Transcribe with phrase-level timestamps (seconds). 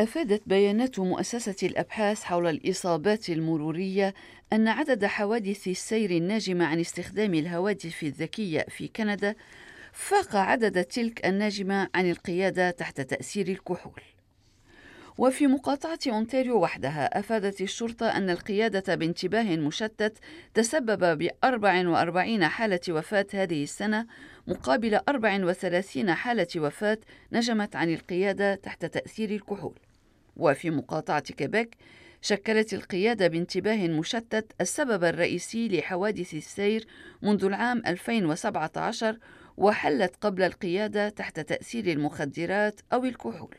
[0.00, 4.14] أفادت بيانات مؤسسة الأبحاث حول الإصابات المرورية
[4.52, 9.34] أن عدد حوادث السير الناجمة عن استخدام الهواتف الذكية في كندا
[9.92, 14.02] فاق عدد تلك الناجمة عن القيادة تحت تأثير الكحول.
[15.18, 20.18] وفي مقاطعة أونتاريو وحدها أفادت الشرطة أن القيادة بانتباه مشتت
[20.54, 24.06] تسبب ب 44 حالة وفاة هذه السنة
[24.46, 26.98] مقابل 34 حالة وفاة
[27.32, 29.78] نجمت عن القيادة تحت تأثير الكحول.
[30.36, 31.76] وفي مقاطعة كيبيك
[32.22, 36.86] شكلت القيادة بانتباه مشتت السبب الرئيسي لحوادث السير
[37.22, 39.18] منذ العام 2017
[39.56, 43.56] وحلت قبل القيادة تحت تأثير المخدرات أو الكحول.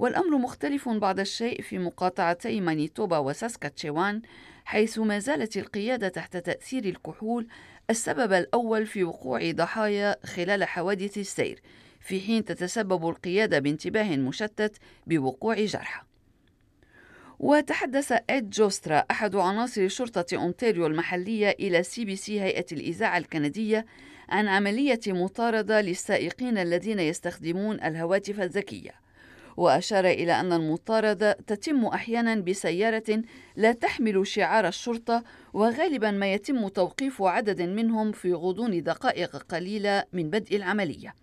[0.00, 4.22] والأمر مختلف بعض الشيء في مقاطعتي مانيتوبا وساسكاتشوان
[4.64, 7.46] حيث ما زالت القيادة تحت تأثير الكحول
[7.90, 11.62] السبب الأول في وقوع ضحايا خلال حوادث السير
[12.00, 16.02] في حين تتسبب القيادة بانتباه مشتت بوقوع جرحى.
[17.38, 23.86] وتحدث إد جوسترا أحد عناصر شرطة أونتاريو المحلية إلى سي بي سي هيئة الإذاعة الكندية
[24.28, 29.09] عن عملية مطاردة للسائقين الذين يستخدمون الهواتف الذكية.
[29.56, 33.22] وأشار إلى أن المطاردة تتم أحيانا بسيارة
[33.56, 40.30] لا تحمل شعار الشرطة وغالبا ما يتم توقيف عدد منهم في غضون دقائق قليلة من
[40.30, 41.14] بدء العملية.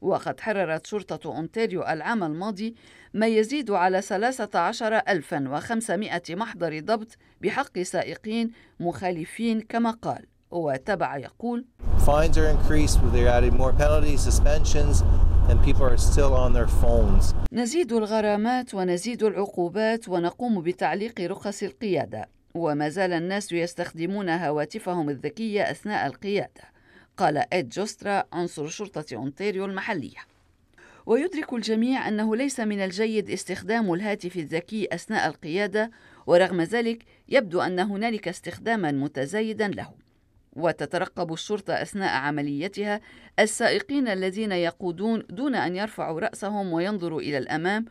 [0.00, 2.74] وقد حررت شرطة أونتاريو العام الماضي
[3.14, 10.26] ما يزيد على 13500 محضر ضبط بحق سائقين مخالفين كما قال.
[10.50, 11.64] وتبع يقول
[12.06, 15.04] Fines are increased, they're adding more penalties, suspensions,
[15.48, 17.34] and people are still on their phones.
[17.52, 22.28] نزيد الغرامات ونزيد العقوبات ونقوم بتعليق رخص القيادة.
[22.54, 26.62] وما زال الناس يستخدمون هواتفهم الذكية أثناء القيادة.
[27.16, 30.18] قال إد جوسترا عنصر شرطة أونتاريو المحلية.
[31.06, 35.90] ويدرك الجميع أنه ليس من الجيد استخدام الهاتف الذكي أثناء القيادة
[36.26, 39.88] ورغم ذلك يبدو أن هنالك استخداما متزايدا له
[40.52, 43.00] وتترقب الشرطة أثناء عمليتها
[43.38, 47.84] السائقين الذين يقودون دون أن يرفعوا رأسهم وينظروا إلى الأمام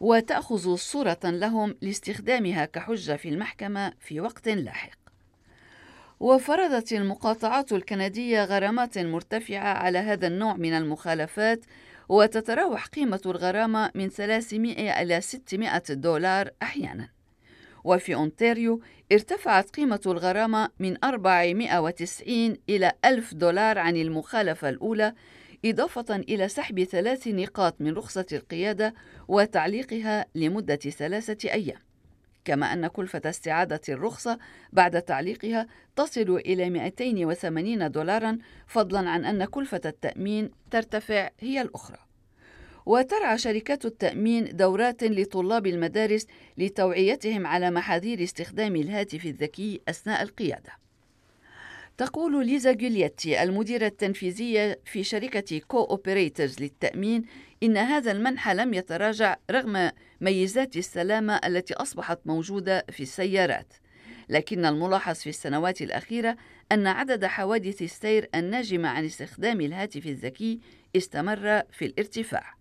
[0.00, 4.98] وتأخذ صورة لهم لاستخدامها كحجة في المحكمة في وقت لاحق.
[6.20, 11.64] وفرضت المقاطعات الكندية غرامات مرتفعة على هذا النوع من المخالفات
[12.08, 17.15] وتتراوح قيمة الغرامة من 300 إلى 600 دولار أحيانا
[17.86, 18.80] وفي أونتاريو
[19.12, 25.14] ارتفعت قيمة الغرامة من 490 إلى 1000 دولار عن المخالفة الأولى
[25.64, 28.94] إضافة إلى سحب ثلاث نقاط من رخصة القيادة
[29.28, 31.78] وتعليقها لمدة ثلاثة أيام.
[32.44, 34.38] كما أن كلفة استعادة الرخصة
[34.72, 35.66] بعد تعليقها
[35.96, 41.98] تصل إلى 280 دولارا فضلا عن أن كلفة التأمين ترتفع هي الأخرى.
[42.86, 46.26] وترعى شركات التأمين دورات لطلاب المدارس
[46.58, 50.72] لتوعيتهم على محاذير استخدام الهاتف الذكي أثناء القيادة.
[51.98, 57.24] تقول ليزا جوليتي المديرة التنفيذية في شركة كو أوبريترز للتأمين
[57.62, 63.72] إن هذا المنحى لم يتراجع رغم ميزات السلامة التي أصبحت موجودة في السيارات.
[64.28, 66.36] لكن الملاحظ في السنوات الأخيرة
[66.72, 70.60] أن عدد حوادث السير الناجمة عن استخدام الهاتف الذكي
[70.96, 72.56] استمر في الارتفاع.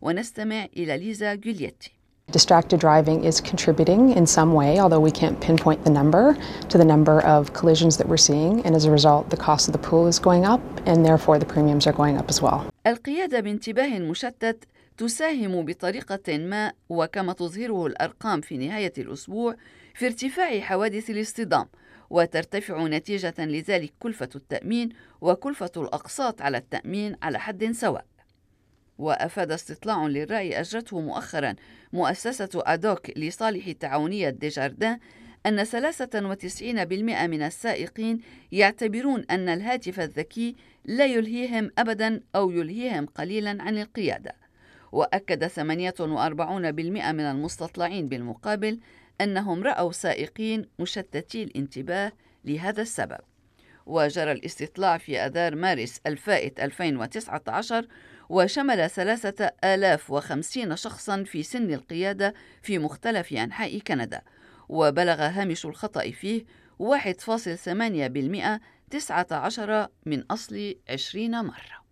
[0.00, 1.92] ونستمع إلى ليزا جوليتي
[2.32, 6.36] Distracted driving is contributing in some way, although we can't pinpoint the number,
[6.68, 8.66] to the number of collisions that we're seeing.
[8.66, 11.46] And as a result, the cost of the pool is going up, and therefore the
[11.46, 12.66] premiums are going up as well.
[12.86, 14.64] القيادة بانتباه مشتت
[14.96, 19.56] تساهم بطريقة ما وكما تظهره الأرقام في نهاية الأسبوع
[19.94, 21.66] في ارتفاع حوادث الاصطدام
[22.10, 24.88] وترتفع نتيجة لذلك كلفة التأمين
[25.20, 28.04] وكلفة الأقساط على التأمين على حد سواء.
[28.98, 31.54] وأفاد استطلاع للرأي أجرته مؤخرا
[31.92, 34.98] مؤسسة أدوك لصالح تعاونية ديجاردان
[35.46, 35.72] أن 93%
[37.26, 38.20] من السائقين
[38.52, 44.32] يعتبرون أن الهاتف الذكي لا يلهيهم أبدا أو يلهيهم قليلا عن القيادة.
[44.92, 48.80] وأكد 48% من المستطلعين بالمقابل
[49.20, 52.12] أنهم رأوا سائقين مشتتي الانتباه
[52.44, 53.18] لهذا السبب.
[53.86, 57.86] وجرى الاستطلاع في أذار مارس الفائت 2019
[58.28, 64.22] وشمل ثلاثة آلاف وخمسين شخصا في سن القيادة في مختلف أنحاء كندا.
[64.68, 66.44] وبلغ هامش الخطأ فيه
[66.78, 68.60] 1.8%
[68.90, 71.85] 19 من أصل 20 مرة.